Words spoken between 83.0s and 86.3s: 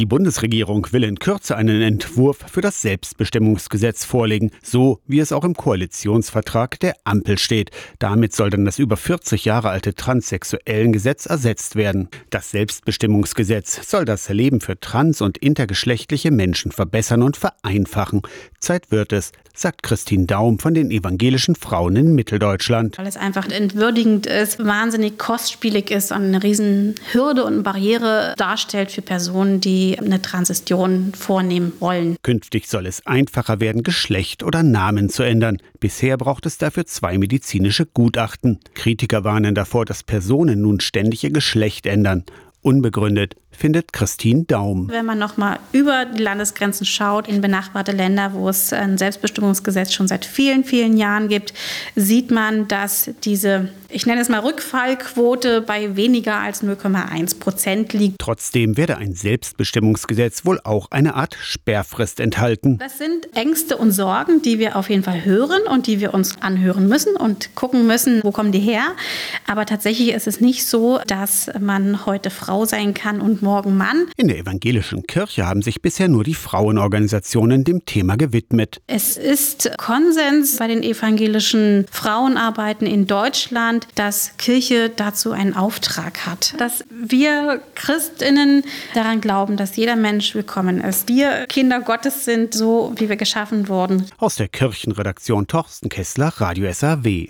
Deutschland, dass Kirche dazu einen Auftrag